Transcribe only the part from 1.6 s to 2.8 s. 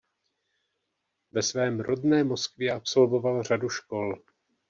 rodné Moskvě